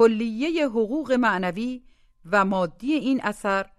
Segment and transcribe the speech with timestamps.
[0.00, 1.82] کلیه حقوق معنوی
[2.24, 3.70] و مادی این اثر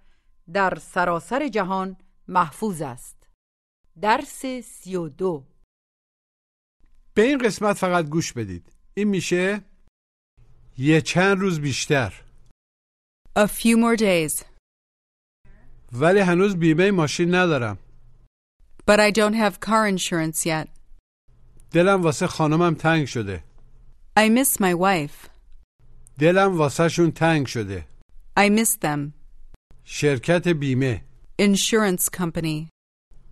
[0.53, 1.97] در سراسر جهان
[2.28, 3.30] محفوظ است.
[4.02, 5.44] درس سی و دو.
[7.13, 8.73] به این قسمت فقط گوش بدید.
[8.94, 9.61] این میشه
[10.78, 12.13] یه چند روز بیشتر.
[13.39, 14.44] A few more days,
[15.94, 17.78] ولی هنوز بیمه ماشین ندارم.
[18.88, 20.67] But I don't have car insurance yet.
[21.72, 23.44] دلم واسه خانمم تنگ شده.
[24.19, 25.31] I miss my wife.
[26.19, 27.88] دلم واسه شون تنگ شده
[28.39, 29.11] I miss them.
[29.83, 31.03] شرکت بیمه
[31.41, 32.67] Insurance company.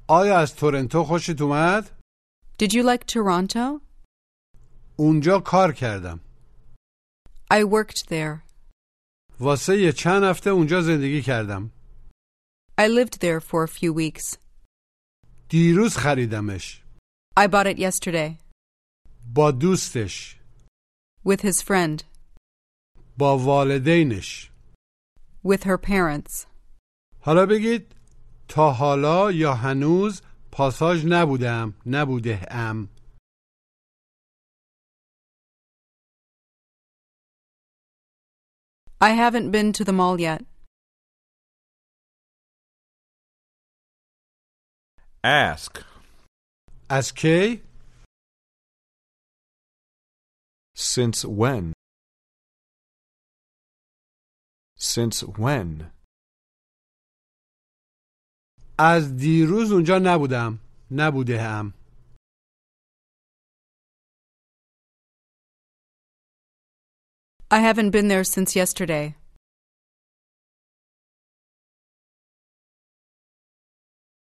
[0.08, 1.90] آیا از تورنتو خوشت اومد؟
[2.64, 3.82] Did you like Toronto?
[4.96, 6.20] اونجا کار کردم
[7.54, 8.40] I worked there.
[9.40, 11.72] واسه یه چند هفته اونجا زندگی کردم
[12.82, 14.38] I lived there for a few weeks.
[15.50, 16.84] دیروز خریدمش
[17.40, 18.32] I bought it yesterday.
[19.34, 20.36] با دوستش
[21.28, 22.09] With his friend.
[23.19, 24.51] با والدینش
[25.47, 26.47] With her parents.
[27.21, 27.95] حالا بگید
[28.49, 30.23] تا حالا یا هنوز
[30.53, 32.89] پاساژ نبودم نبوده ام
[39.01, 40.41] I haven't been to the mall yet.
[45.25, 45.85] Ask.
[46.91, 47.63] از کی؟
[50.77, 51.73] Since when?
[54.79, 55.95] Since when?
[58.79, 60.59] از دیروز اونجا نبودم
[60.91, 61.75] نبوده ام
[67.51, 69.15] I haven't been there since yesterday.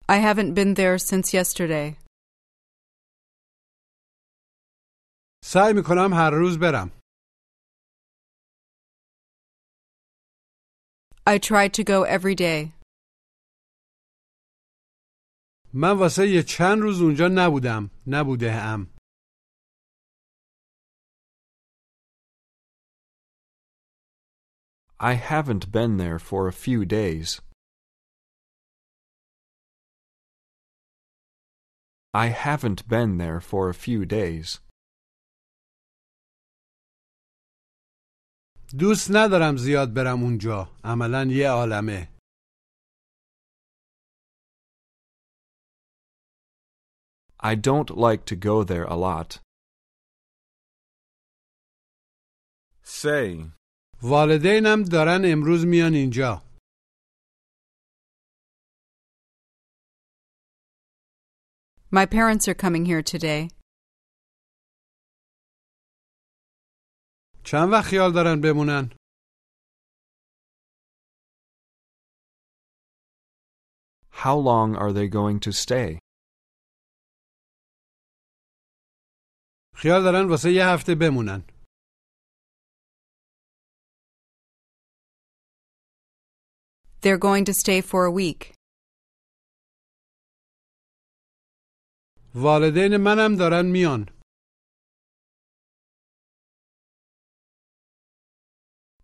[0.07, 1.97] I haven't been there since yesterday.
[5.43, 6.91] سعی میکنم هر روز برم
[11.27, 12.73] I tried to go every day.
[15.73, 18.95] من واسه یه چند روز اونجا نبودم نبوده ام
[24.99, 27.41] I haven't been there for a few days.
[32.13, 34.61] I haven't been there for a few days.
[38.78, 42.08] دوست ندارم زیاد برم اونجا عملا یه عالمه
[47.42, 49.38] I don't like to go there a lot.
[52.82, 53.50] Say.
[54.02, 56.42] والدینم دارن امروز میان اینجا
[61.92, 63.48] My parents are coming here today.
[67.43, 68.89] چند وقت خیال دارن بمونن
[74.11, 75.99] How long are they going to stay?
[79.75, 81.41] خیال دارن واسه یه هفته بمونن
[87.01, 88.53] They're going to stay for a week.
[92.35, 94.05] والدین منم دارن میان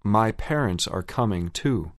[0.06, 1.92] My parents are coming too.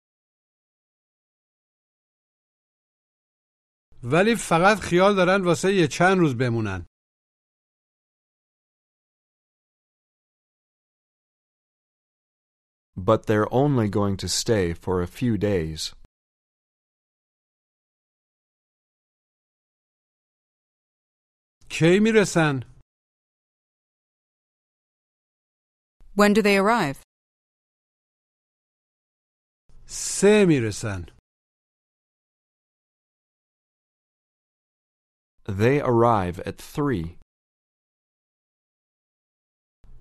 [4.04, 6.86] ولی فقط خیال دارن واسه یه چند روز بمونن
[12.96, 15.94] But they're only going to stay for a few days.
[21.68, 22.60] کی میرسن
[26.14, 27.00] When do they arrive?
[29.86, 31.06] سه میرسن
[35.46, 37.18] They arrive at three.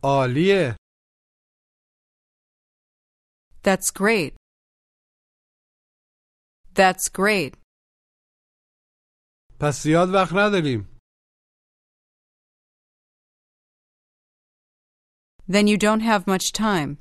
[0.03, 0.75] عالیه
[3.63, 4.33] That's great.
[6.73, 7.53] That's great.
[9.59, 10.91] پس زیاد وقت نداریم
[15.47, 16.97] Then you don't have much time.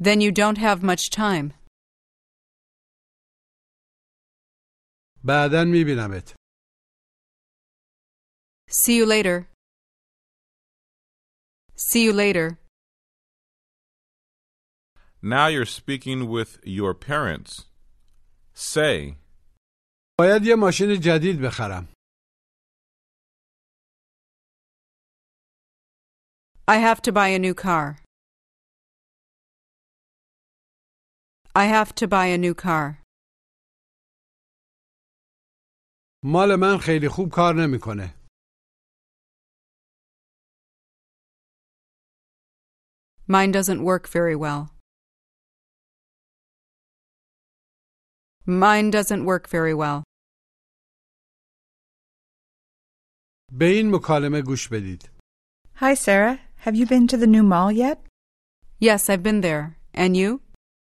[0.00, 1.52] Then you don't have much time.
[5.24, 6.34] بعدا میبینمت
[8.70, 9.48] See you later.
[11.76, 12.58] See you later.
[15.22, 17.66] Now you're speaking with your parents.
[18.54, 19.16] Say,
[20.18, 21.88] باید یه ماشین جدید بخرم
[26.68, 27.98] I have to buy a new car.
[31.56, 32.98] I have to buy a new car.
[36.24, 38.14] مال من خیلی خوب کار نمیکنه
[43.28, 44.70] Mine doesn't work very well.
[48.46, 50.02] Mine doesn't work very well.
[53.52, 55.10] به این مکالمه گوش بدید
[55.76, 56.38] Hi, Sarah.
[56.64, 57.98] Have you been to the new mall yet?
[58.78, 59.76] Yes, I've been there.
[59.94, 60.40] And you?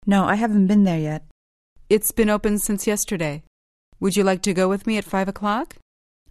[0.07, 1.25] No, I haven't been there yet.
[1.89, 3.43] It's been open since yesterday.
[4.01, 5.77] Would you like to go with me at five o'clock?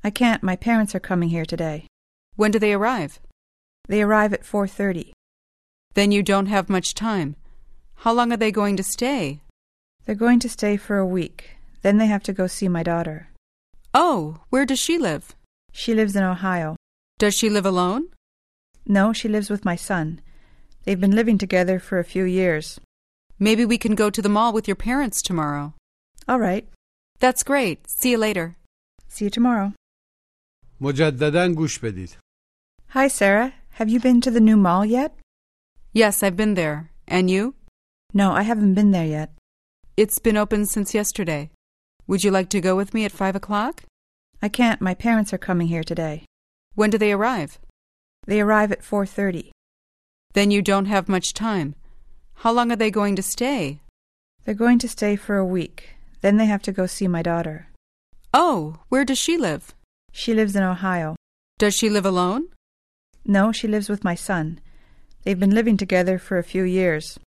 [0.03, 0.43] I can't.
[0.43, 1.87] My parents are coming here today.
[2.35, 3.19] When do they arrive?
[3.87, 5.11] They arrive at 4:30.
[5.93, 7.35] Then you don't have much time.
[8.03, 9.41] How long are they going to stay?
[10.05, 11.57] They're going to stay for a week.
[11.81, 13.29] Then they have to go see my daughter.
[13.93, 15.35] Oh, where does she live?
[15.71, 16.75] She lives in Ohio.
[17.19, 18.09] Does she live alone?
[18.85, 20.21] No, she lives with my son.
[20.83, 22.79] They've been living together for a few years.
[23.42, 25.74] Maybe we can go to the mall with your parents tomorrow.
[26.28, 26.66] All right.
[27.20, 27.88] That's great.
[27.88, 28.56] See you later.
[29.08, 29.72] See you tomorrow.
[30.80, 32.16] مجددا گوش بدید
[32.94, 33.52] Hi, Sarah.
[33.78, 35.12] Have you been to the new mall yet?
[35.92, 36.90] Yes, I've been there.
[37.06, 37.54] And you?
[38.14, 39.30] No, I haven't been there yet.
[39.96, 41.50] It's been open since yesterday.
[42.06, 43.84] Would you like to go with me at five o'clock?
[44.40, 44.80] I can't.
[44.80, 46.24] My parents are coming here today.
[46.74, 47.58] When do they arrive?
[48.26, 49.50] They arrive at 4:30.
[50.34, 51.74] Then you don't have much time.
[52.42, 53.80] How long are they going to stay?
[54.44, 55.96] They're going to stay for a week.
[56.20, 57.68] Then they have to go see my daughter.
[58.32, 59.74] Oh, where does she live?
[60.12, 61.16] She lives in Ohio.
[61.58, 62.48] Does she live alone?
[63.24, 64.60] No, she lives with my son.
[65.22, 67.18] They've been living together for a few years.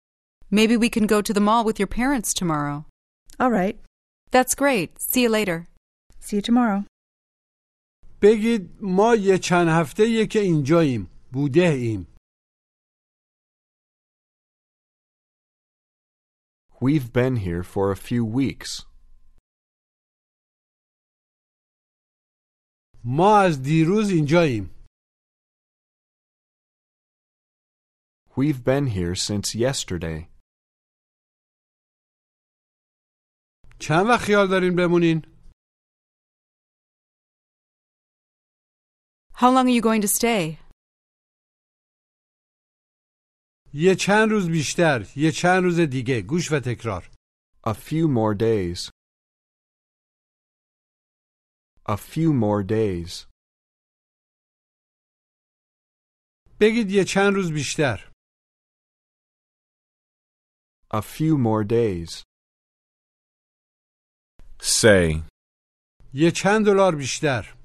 [0.49, 2.85] Maybe we can go to the mall with your parents tomorrow.
[3.39, 3.77] All right.
[4.31, 4.89] That's great.
[4.99, 5.67] See you later.
[6.19, 6.85] See you tomorrow.
[8.21, 12.07] بگید ما یه چند هفته که اینجاییم بوده ایم
[16.81, 18.85] We've been here for a few weeks.
[23.03, 24.75] ما از دیروز اینجاییم
[28.37, 30.27] We've been here since yesterday.
[33.79, 35.21] چند وقت خیال دارین بمونین
[39.33, 40.59] How long are you going to stay?
[43.74, 47.10] یه چند روز بیشتر یه چند روز دیگه گوش و تکرار
[47.66, 48.90] A few more days.
[51.88, 53.26] A few more days.
[56.60, 58.12] بگید یه چند روز بیشتر
[60.94, 62.22] A few more days.
[64.62, 65.22] say,
[66.14, 67.56] یه چند دلار بیشتر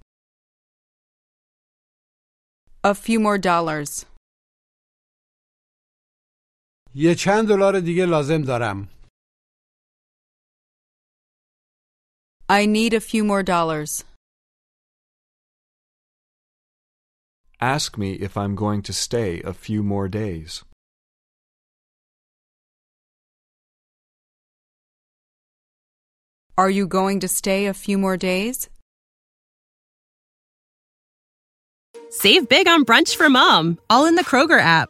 [2.86, 4.11] A few more dollars.
[6.95, 8.89] یه چند دلار دیگه لازم دارم.
[12.50, 14.03] I need a few more dollars.
[17.62, 20.63] Ask me if I'm going to stay a few more days.
[26.57, 28.69] Are you going to stay a few more days?
[32.10, 34.89] Save big on brunch for mom, all in the Kroger app.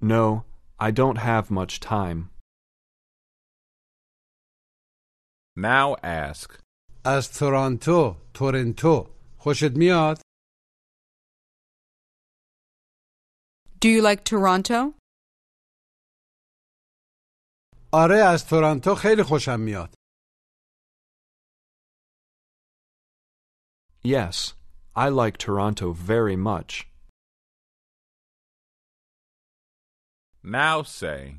[0.00, 0.44] No,
[0.78, 2.30] I don't have much time.
[5.56, 6.60] Now ask.
[7.04, 10.20] از تورانتو تورنتو خوشت میاد
[13.80, 14.94] Do you like Toronto?
[17.92, 19.94] آره از تورانتو خیلی خوشم میاد
[24.04, 24.54] Yes,
[24.94, 26.86] I like Toronto very much.
[30.44, 31.36] Now say.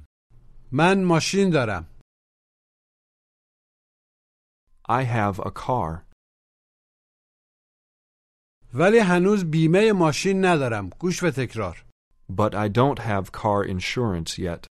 [0.72, 1.88] من ماشین دارم
[4.90, 6.08] I have a car,
[8.74, 11.86] ولی هنوز بیمه ماشین ندارم گوش و تکرار
[12.30, 14.68] but I don't have car insurance yet.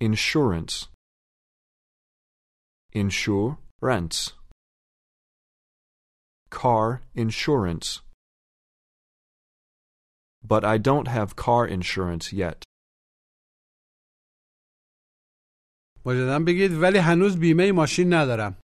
[0.00, 0.88] Insurance.
[2.92, 4.32] Insurance.
[6.50, 8.00] Car insurance.
[10.44, 12.64] But I don't have car insurance yet.
[16.06, 18.60] مجددا بگید ولی هنوز بیمه ماشین ندارم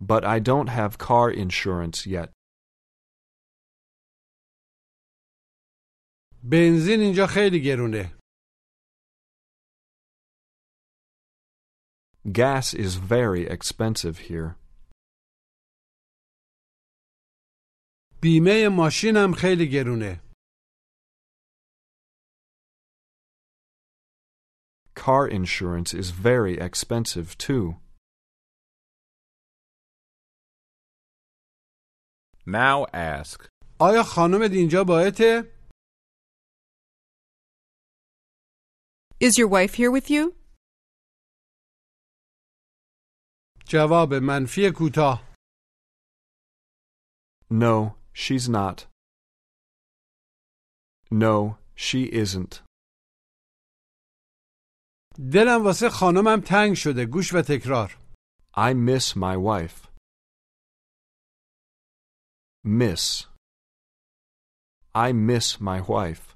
[0.00, 2.30] But I don't have car insurance yet.
[6.44, 8.18] بنزین اینجا خیلی گرونه
[12.32, 14.56] Gas is very expensive here.
[18.22, 20.22] بیمه ماشینم خیلی گرونه
[24.94, 27.76] Car insurance is very expensive too.
[32.46, 33.48] Now ask.
[33.80, 35.52] آیا خانمت اینجا باعته؟
[39.20, 40.42] Is your wife here with you?
[43.68, 45.32] جواب منفی کوتاه
[47.50, 48.86] No, she's not.
[51.10, 52.62] No, she isn't.
[55.32, 57.98] دلم واسه خانمم تنگ شده گوش و تکرار
[58.54, 59.88] I miss my wife.
[62.64, 63.26] Miss.
[64.94, 66.34] I miss my wife.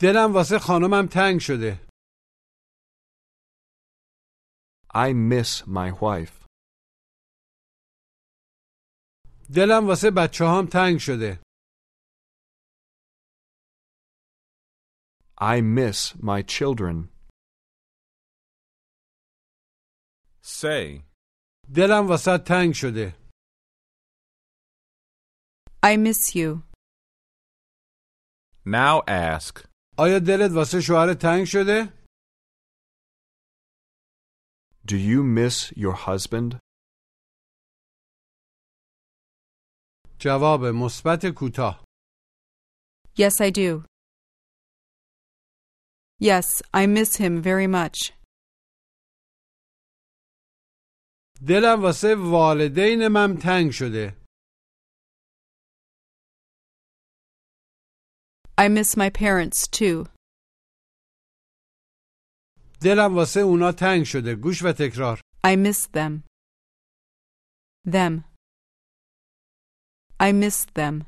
[0.00, 1.86] دلم واسه خانمم تنگ شده
[4.94, 6.42] I miss my wife.
[9.56, 11.42] دلم واسه بچه هام تنگ شده
[15.40, 17.08] I miss my children.
[20.42, 21.02] Say.
[21.74, 23.14] دلم واسه تنگ شده
[25.84, 26.62] I miss you.
[28.64, 29.66] Now ask.
[29.98, 32.02] آیا دلت واسه شوهر تنگ شده؟
[34.86, 36.58] Do you miss your husband?
[40.20, 41.84] جواب مثبت کوتاه
[43.14, 43.84] Yes, I do.
[46.18, 48.12] Yes, I miss him very much.
[51.48, 54.22] دلم واسه والدینمم تنگ شده
[58.58, 60.08] I miss my parents too.
[62.82, 66.22] دلم واسه اونا تنگ شده گوش و تکرار I miss them.
[67.86, 68.24] Them.
[70.20, 71.04] I miss them.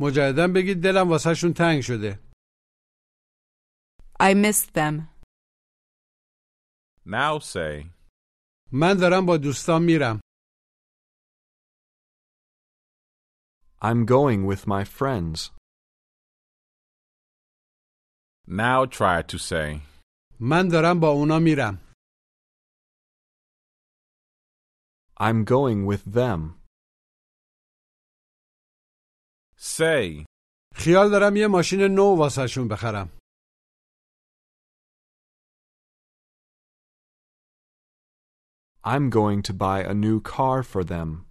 [0.00, 2.20] مجددا بگید دلم واسه شون تنگ شده
[4.20, 5.08] I miss them.
[7.06, 7.90] Now say.
[8.72, 10.20] من دارم با دوستان میرم
[13.82, 15.50] I'm going with my friends.
[18.48, 19.80] Now try to say.
[20.40, 21.87] من دارم با اونا میرم
[25.18, 26.40] I'm going with them.
[29.56, 30.26] Say.
[30.74, 33.08] خیال دارم یه ماشین نو واسه شون بخرم
[38.86, 41.26] I'm going to buy a new car for them.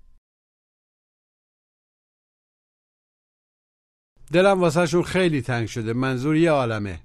[4.34, 7.04] دلم واسهشون خیلی تنگ شده منظور یه عالمه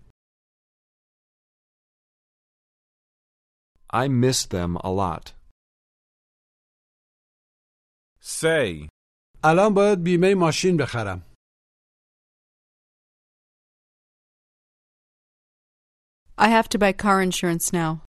[3.92, 5.32] I miss them a lot.
[8.22, 8.88] Say.
[9.44, 11.24] الان باید بیمه ماشین بخرم
[16.38, 18.04] I have to buy car insurance now.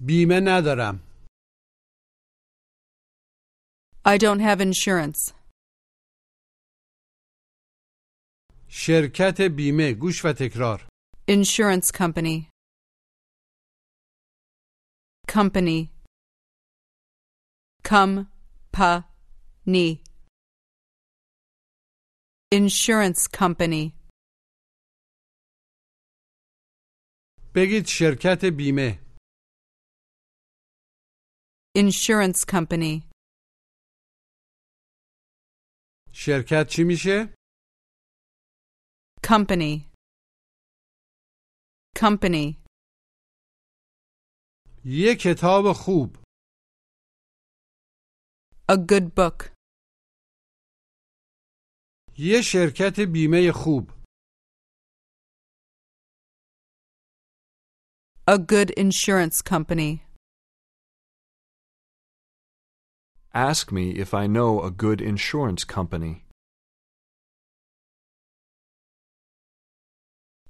[0.00, 1.00] بیمه ندارم
[4.06, 5.34] I don't have insurance.
[8.68, 10.88] شرکت بیمه گوش و تکرار
[11.30, 12.48] Insurance company.
[15.28, 15.93] Company.
[17.89, 18.31] کم
[18.73, 19.03] پا
[19.67, 20.03] نی
[22.53, 23.93] انشورنس کمپنی
[27.55, 28.99] بگید شرکت بیمه.
[31.77, 33.03] Insurance company.
[36.13, 37.33] شرکت چی میشه؟
[39.27, 39.91] company.
[41.99, 42.55] Company.
[44.85, 46.24] یه کتاب خوب.
[48.68, 49.50] A good book.
[52.18, 53.90] یه شرکت بیمه خوب
[58.28, 60.04] A good insurance company.
[63.34, 66.14] Ask me if I know a good insurance company.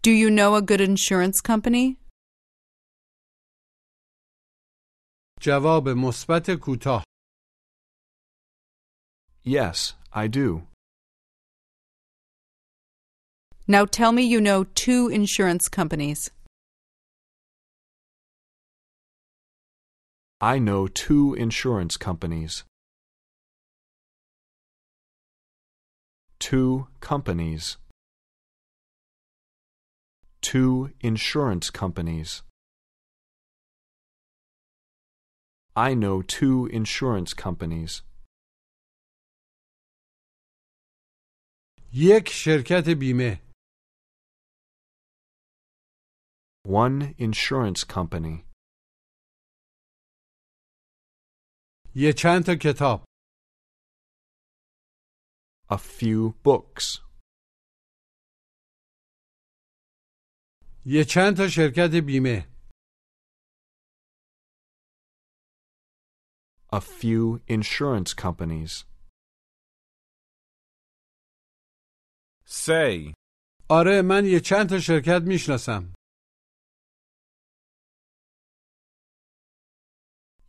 [0.02, 1.96] Do you know a good insurance company?
[5.42, 7.04] جواب مثبت کوتاه
[9.47, 10.63] Yes, I do.
[13.67, 16.31] Now tell me you know two insurance companies.
[20.41, 22.63] I know two insurance companies.
[26.39, 27.77] Two companies.
[30.41, 32.41] Two insurance companies.
[35.75, 38.01] I know two insurance companies.
[41.94, 43.50] یک شرکت بیمه
[46.66, 48.46] One insurance company.
[51.94, 53.04] یه چند تا کتاب
[55.70, 56.86] A few books.
[60.86, 62.50] یه چند تا شرکت بیمه
[66.72, 68.84] A few insurance companies.
[72.47, 73.13] Say.
[73.69, 75.93] آره من یه چند تا شرکت می‌شناسم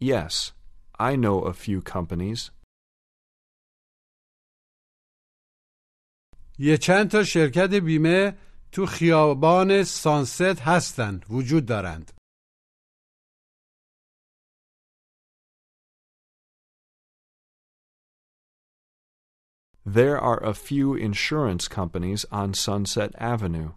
[0.01, 0.53] Yes,
[0.99, 2.51] I know a few companies.
[6.59, 8.39] یه چند تا شرکت بیمه
[8.73, 12.13] تو خیابان سانست هستند وجود دارند
[19.86, 23.72] There are a few insurance companies on Sunset Avenue.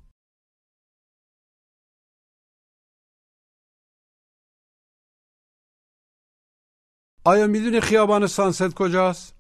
[7.27, 9.35] آیا میدونی خیابان سانست کجاست؟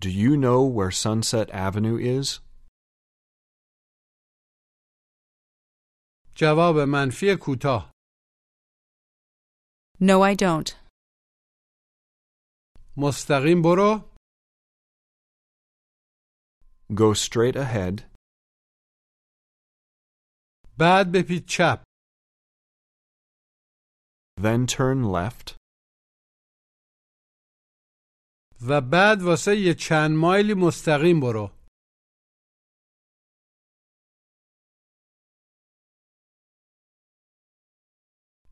[0.00, 2.40] Do you know where Sunset Avenue is?
[6.36, 7.92] جواب منفی کوتاه
[10.00, 10.74] No, I don't.
[12.96, 14.12] مستقیم برو
[16.94, 18.02] Go straight ahead,
[20.78, 21.82] بعد بپید چپ
[24.40, 25.56] then turn left,
[28.68, 31.50] و بعد واسه یه چند مایلی مستقیم برو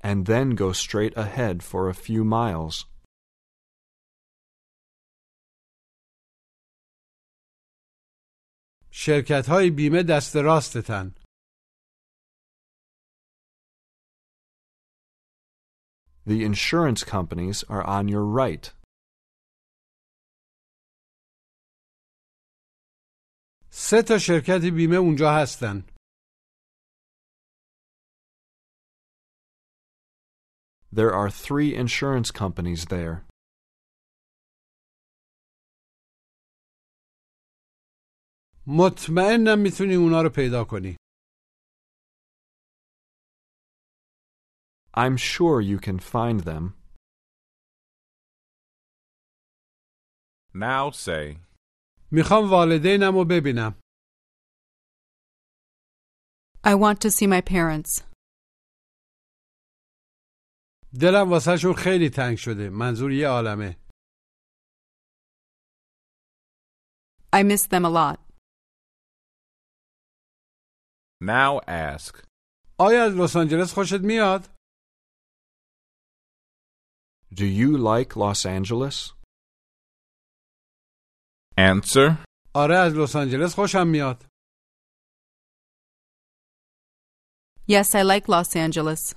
[0.03, 2.87] and then go straight ahead for a few miles.
[8.95, 11.15] شرکت های بیمه دست راستتن
[16.27, 18.75] The insurance companies are on your right.
[23.71, 25.85] سه تا شرکت بیمه اونجا هستن
[30.93, 33.25] There are three insurance companies there.
[38.68, 40.98] مطمئنم میتونی اونا رو پیدا کنی.
[44.98, 46.74] I'm sure you can find them.
[50.54, 51.38] Now say.
[52.12, 53.80] میخوام والدینم رو ببینم.
[56.64, 58.04] I want to see my parents.
[61.02, 62.70] دلم واسهشون خیلی تنگ شده.
[62.70, 63.78] منظور یه عالمه.
[67.34, 68.25] I miss them a lot.
[71.23, 72.25] now ask,
[72.81, 74.41] آیا از لس آنجلس خوشت میاد؟
[77.35, 79.15] Do you like Los Angeles?
[81.59, 84.27] answer, آره از لس آنجلس خوشم میاد
[87.69, 89.15] Yes, I like Los Angeles.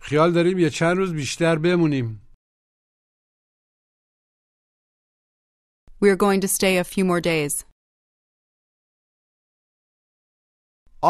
[0.00, 2.22] خیال داریم یه چند روز بیشتر بمونیم
[6.00, 7.64] We're going to stay a few more days.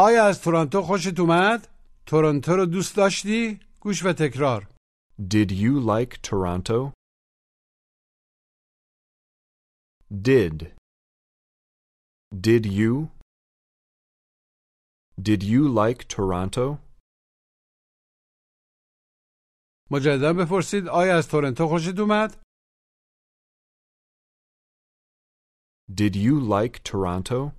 [0.06, 1.68] آیا از تورنتو خوشت اومد؟
[2.06, 4.66] تورنتو رو دوست داشتی؟ گوش و تکرار
[5.34, 6.92] Did you like Toronto?
[10.28, 10.56] Did.
[12.46, 13.10] Did you?
[15.28, 16.78] Did you like Toronto?
[19.90, 22.42] مجددا بپرسید آیا از تورنتو خوشت اومد؟
[25.90, 27.57] Did you like Toronto?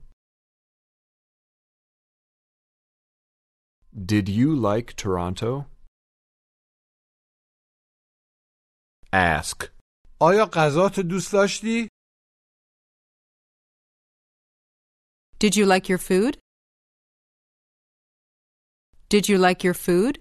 [3.95, 5.67] Did you like Toronto?
[9.13, 9.71] ask,
[10.21, 11.89] آیا غذاتو دوست داشتی؟
[15.39, 16.39] Did you like your food?
[19.09, 20.21] Did you like your food?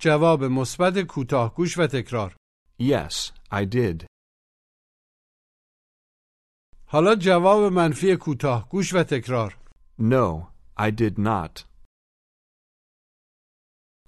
[0.00, 2.36] جواب مثبت کوتاه گوش و تکرار
[2.80, 4.06] Yes, I did.
[6.86, 9.58] حالا جواب منفی کوتاه گوش و تکرار
[10.00, 10.49] No,
[10.80, 11.64] I did not.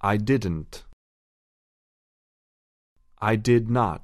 [0.01, 0.83] I didn't.
[3.21, 4.01] I did not.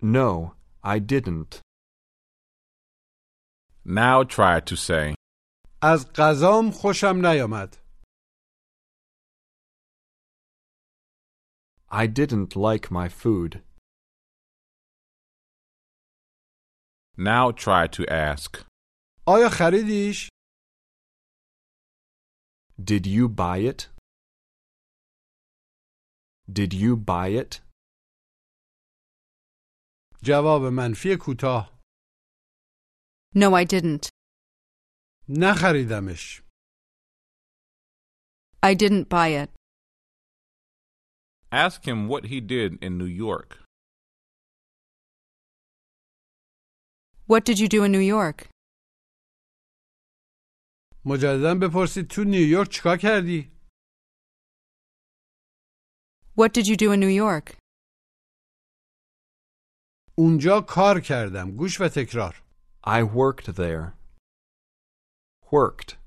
[0.00, 1.60] No, I didn't.
[3.84, 5.14] now try to say,
[5.82, 7.76] از غذام خوشم نیامد
[11.90, 13.62] I didn't like my food.
[17.16, 18.64] now try to ask,
[19.28, 20.28] آیا خریدیش؟
[22.90, 23.80] Did you buy it?
[26.52, 27.60] Did you buy it?
[30.22, 31.74] جواب منفی کوتاه
[33.36, 34.08] No, I didn't.
[35.28, 36.42] نخریدمش
[38.62, 39.50] I didn't buy it.
[41.52, 43.50] ask him what he did in New York.
[47.26, 48.38] What did you do in New York?
[51.09, 53.51] مجددا بپرسید تو نیویورک چیکار کردی؟
[56.39, 57.57] What did you do in New York?
[60.17, 62.43] اونجا کار کردم گوش و تکرار
[62.83, 63.93] I worked there.
[65.51, 65.97] Worked.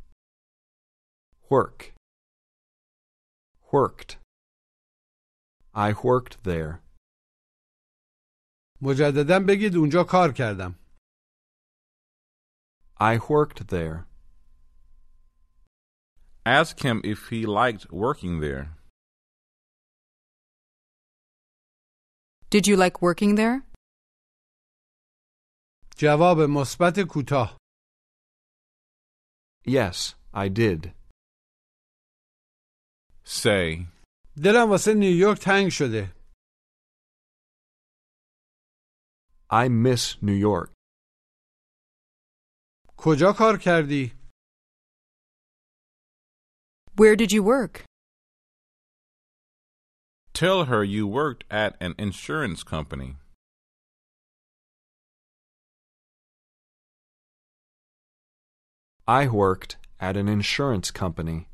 [1.51, 1.79] Work.
[3.73, 4.11] Worked.
[5.75, 6.83] I worked there.
[8.83, 10.75] مجددا بگید اونجا کار کردم
[13.01, 14.12] I worked there.
[16.46, 18.66] Ask him if he liked working there.
[22.50, 23.64] Did you like working there?
[26.00, 27.58] جواب مثبت کوتاه
[29.66, 30.94] Yes, I did.
[33.26, 33.88] Say,
[34.44, 36.14] دلم واسه نیویورک تنگ شده
[39.52, 40.72] I miss New York.
[42.98, 44.12] کجا کار کردی؟
[46.96, 47.84] Where did you work?
[50.38, 53.16] tell her you worked at an insurance company.
[59.08, 61.48] I worked at an insurance company.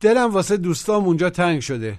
[0.00, 1.98] دلم واسه دوستام اونجا تنگ شده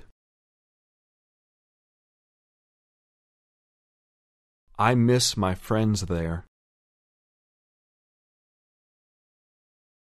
[4.79, 6.45] I miss my friends there.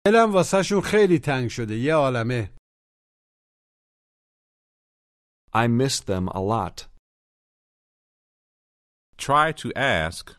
[0.06, 2.56] دلم واسه شون خیلی تنگ شده یه عالمه
[5.56, 6.88] I miss them a lot.
[9.18, 10.36] Try to ask,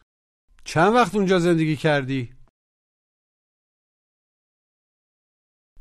[0.65, 2.37] چند وقت اونجا زندگی کردی؟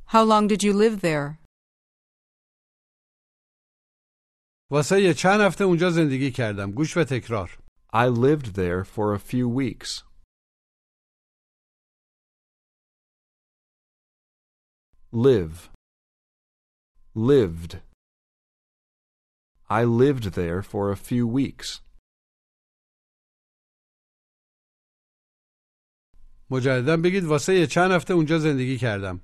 [0.07, 1.37] How long did you live there?
[4.71, 7.59] واسه یه چند هفته اونجا زندگی کردم گوش و تکرار
[7.93, 10.14] I lived there for a few weeks.
[15.14, 15.70] Live.
[17.14, 17.80] Lived.
[19.68, 21.80] I lived there for a few weeks.
[26.50, 29.20] مجددا بگید واسه یه چند هفته اونجا زندگی کردم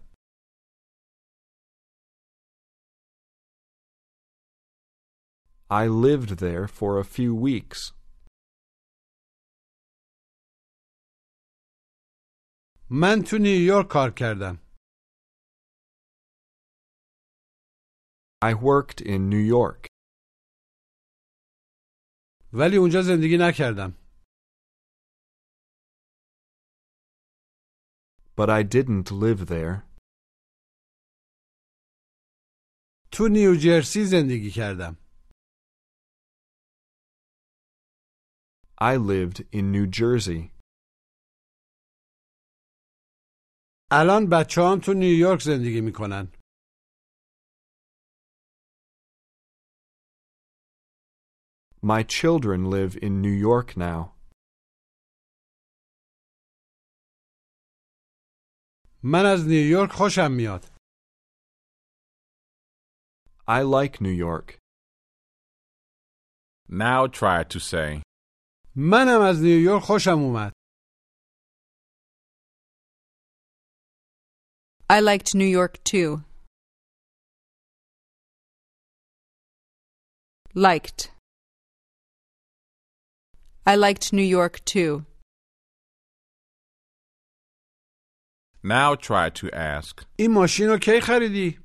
[5.70, 7.92] I lived there for a few weeks.
[12.90, 14.58] من تو نیویورک کار کردم
[18.42, 19.86] I worked in New York,
[22.52, 23.92] ولی اونجا زندگی نکردم
[28.38, 29.82] but I didn't live there.
[33.12, 34.96] تو نیوجرسی زندگی کردم
[38.80, 40.50] I lived in New Jersey.
[43.90, 46.32] الان بچه هم تو نیویورک زندگی میکنن
[51.82, 54.16] My children live in New York now.
[59.02, 60.64] من از نیویورک خوشم میاد
[63.48, 64.58] I like New York.
[66.68, 68.02] Now try to say,
[68.74, 70.52] منم از نیویورک خوشم اومد
[74.90, 76.22] I liked New York too.
[80.54, 81.16] Liked.
[83.66, 85.04] I liked New York too.
[88.62, 91.58] now try to ask, این ماشین رو کی خریدی؟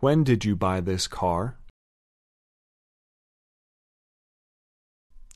[0.00, 1.58] When did you buy this car?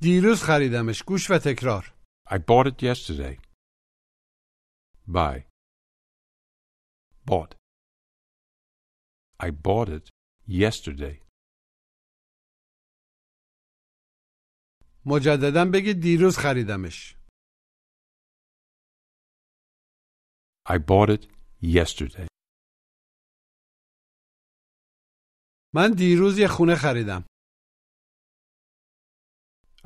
[0.01, 1.95] دیروز خریدمش گوش و تکرار
[2.31, 3.39] I bought it yesterday.
[5.07, 5.45] Buy.
[7.27, 7.55] Bought.
[9.41, 10.09] I bought it
[10.47, 11.21] yesterday.
[15.08, 17.18] مجددا بگید دیروز خریدمش
[20.70, 21.24] I bought it
[21.64, 22.28] yesterday.
[25.76, 27.26] من دیروز یه خونه خریدم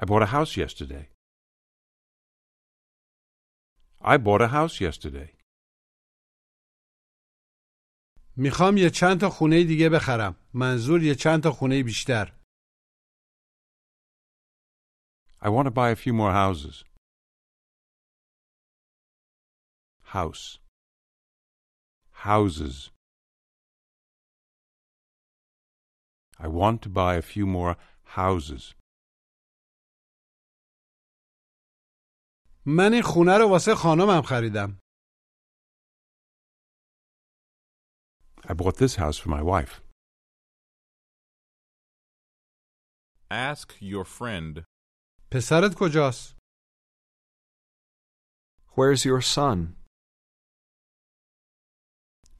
[0.01, 1.05] I bought a house yesterday.
[4.01, 5.41] I bought a house yesterday.
[8.38, 12.40] می‌خوام یه چند تا خونه دیگه بخرم منظور یه چند تا خونه بیشتر
[15.40, 16.85] I want to buy a few more houses.
[20.03, 20.59] House.
[22.12, 22.90] Houses.
[26.38, 28.75] I want to buy a few more houses.
[32.66, 34.79] من این خونه رو واسه خانمم خریدم
[38.49, 39.81] I bought this house for my wife.
[43.31, 44.64] ask your friend,
[45.33, 46.37] پسرت کجاست؟
[48.77, 49.87] Where's your son?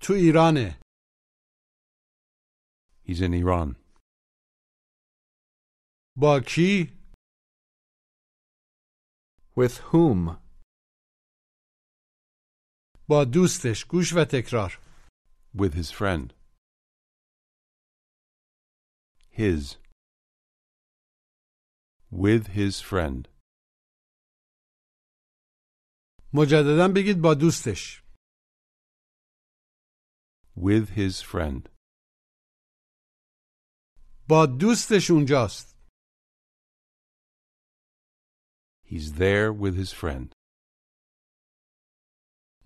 [0.01, 0.81] تو ایرانه
[3.05, 3.77] He's in Iran.
[6.17, 6.93] با کی؟
[9.57, 10.37] With whom?
[13.09, 14.81] با دوستش گوش و تکرار
[15.55, 16.33] With his friend.
[19.31, 19.77] His.
[22.13, 23.29] With his friend.
[26.35, 28.03] مجددا بگید با دوستش
[30.57, 31.69] With his friend.
[34.29, 35.77] با دوستش اونجاست
[38.85, 40.33] He's there with his friend.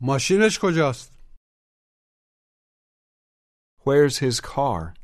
[0.01, 1.13] ماشینش کجاست؟
[3.81, 4.95] Where's his car?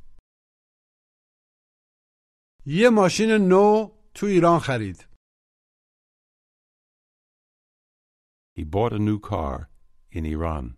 [2.66, 5.06] یه ماشین نو تو ایران خرید
[8.58, 9.68] He bought a new car
[10.10, 10.76] in Iran.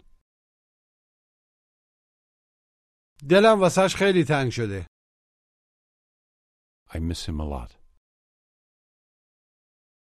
[3.28, 4.87] دلم واسش خیلی تنگ شده
[6.90, 7.76] I miss him a lot.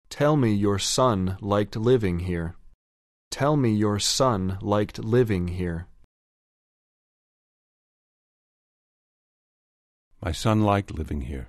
[0.09, 2.55] Tell me your son liked living here.
[3.29, 5.87] Tell me your son liked living here.
[10.21, 11.47] My son liked living here.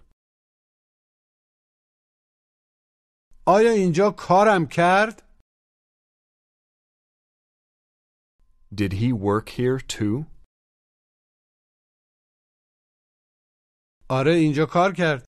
[3.47, 5.21] آیا اینجا کارم کرد؟
[8.73, 10.25] Did he work here too?
[14.09, 15.27] آره اینجا کار کرد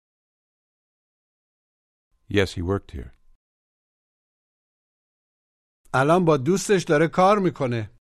[2.29, 3.11] Yes, he worked here.
[5.93, 7.97] الان با دوستش داره کار می‌کنه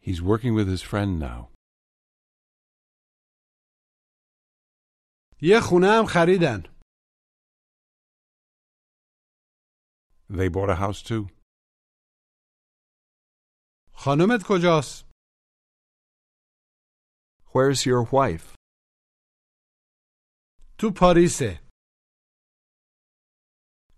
[0.00, 1.57] He's working with his friend now.
[5.41, 6.73] یه خونه هم خریدن
[10.29, 11.29] They bought a house too.
[13.93, 15.05] خانمت کجاست
[17.53, 18.55] Where's your wife?
[20.79, 21.63] تو پاریسه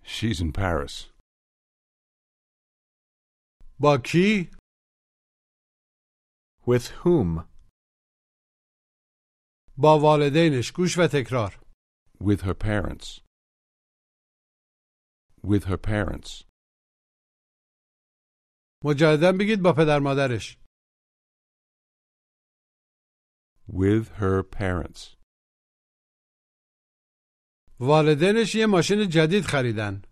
[0.03, 1.11] She's in Paris.
[3.79, 4.51] با کی
[6.67, 7.48] With whom?
[9.82, 11.60] با والدینش گوش و تکرار
[12.22, 13.20] With her parents.
[15.42, 16.44] With her parents.
[18.84, 20.58] مجددا بگید با پدر مادرش
[23.68, 25.16] With her parents.
[27.80, 30.02] والدینش یه ماشین جدید خریدن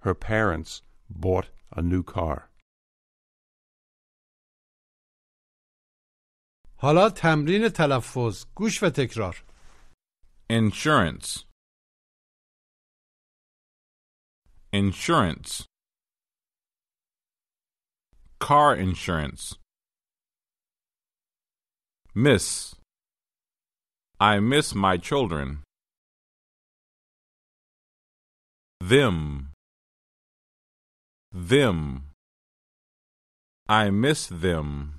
[0.00, 2.55] Her parents bought a new car.
[6.77, 9.43] حالا تمرین تلفظ گوش و تکرار
[10.51, 11.45] Insurance.
[14.73, 15.65] Insurance.
[18.39, 19.55] Car insurance.
[22.13, 22.75] Miss.
[24.19, 25.59] I miss my children.
[28.81, 29.51] Them.
[31.31, 32.11] Them.
[33.69, 34.94] I miss them.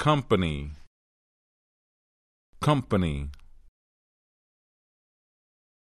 [0.00, 0.70] Company.
[2.62, 3.28] Company.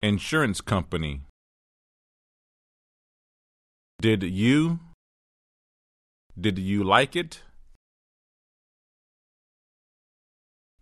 [0.04, 1.22] Insurance company.
[4.00, 4.82] Did you?
[6.40, 7.42] Did you like it?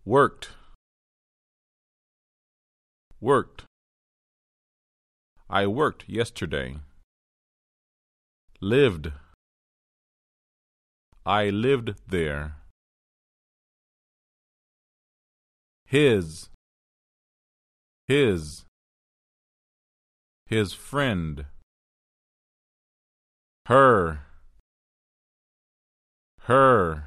[0.04, 0.50] Worked.
[3.18, 3.64] Worked.
[5.48, 6.80] I worked yesterday.
[8.60, 9.10] Lived.
[11.24, 12.56] I lived there.
[15.91, 16.49] His.
[18.07, 18.65] His.
[20.45, 21.45] His friend.
[23.65, 24.19] Her.
[26.41, 27.03] Her.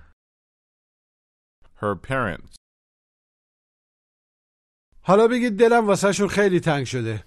[1.80, 2.56] Her parents.
[5.02, 7.24] حالا بگید دلم واسهشون خیلی تنگ شده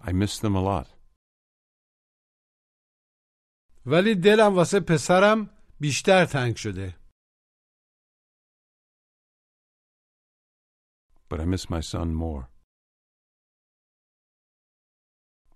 [0.00, 0.88] I miss them a lot.
[3.86, 5.50] ولی دلم واسه پسرم
[5.80, 6.96] بیشتر تنگ شده
[11.32, 12.48] But I miss my son more.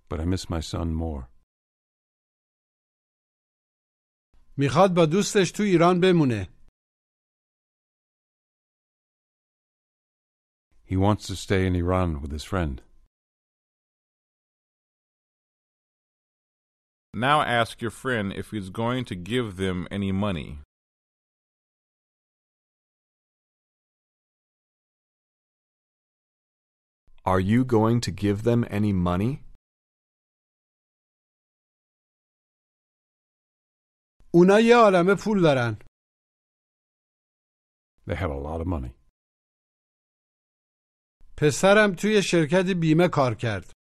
[0.09, 1.29] But I miss my son more.
[4.57, 6.49] میخواد با دوستش تو ایران بمونه
[10.85, 12.83] He wants to stay in Iran with his friend.
[17.15, 20.59] Now ask your friend if he's going to give them any money.
[27.27, 29.43] Are you going to give them any money?
[34.35, 35.79] اونا یه عالمه پول دارن
[38.07, 38.95] They have a lot of money.
[41.37, 43.73] پسرم توی شرکت بیمه کار کرد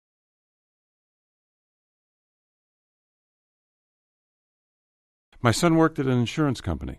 [5.44, 6.98] My son worked at an insurance company.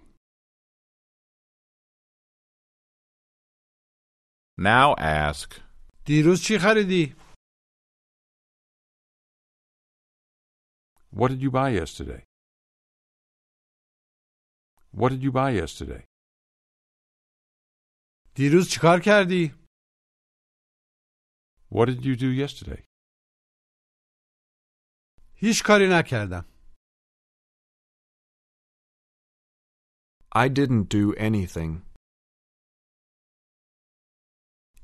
[4.58, 5.62] Now ask,
[6.08, 7.16] دیروز چی خریدی؟
[11.16, 12.22] What did you buy yesterday?
[15.00, 16.04] What did you buy yesterday?
[18.36, 19.54] دیروز چیکار کردی؟
[21.72, 22.84] What did you do yesterday?
[25.36, 26.46] هیچ کاری نکردم
[30.36, 31.87] I didn't do anything.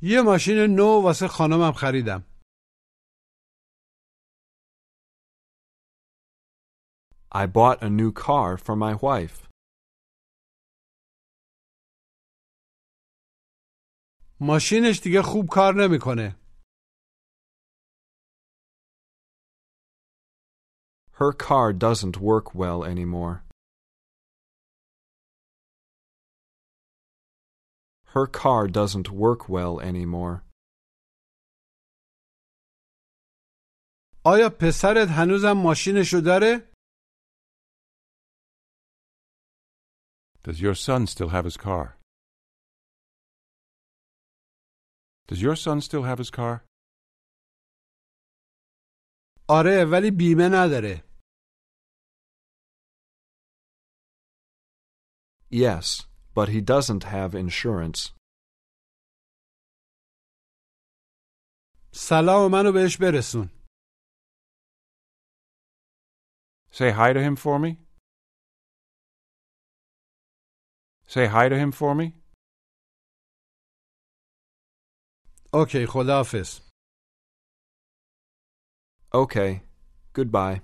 [0.06, 2.24] یه ماشین نو واسه خانمم خریدم
[7.34, 9.48] I bought a new car for my wife.
[14.40, 16.36] ماشینش دیگه خوب کار نمی‌کنه.
[21.12, 23.43] Her car doesn't work well anymore.
[28.15, 30.43] Her car doesn't work well anymore.
[34.25, 36.69] آیا پسرت هنوزم ماشینشو داره؟
[40.43, 41.97] Does your son still have his car?
[45.27, 46.65] Does your son still have his car?
[49.49, 51.03] آره ولی بیمه نداره.
[55.51, 58.12] Yes, but he doesn't have insurance.
[66.78, 67.78] Say hi to him for me.
[71.06, 72.14] Say hi to him for me.
[75.52, 76.60] Okay, خداحافظ.
[79.14, 79.60] Okay,
[80.12, 80.60] goodbye.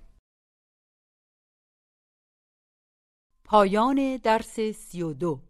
[3.45, 4.59] پایان درس
[4.95, 5.50] 32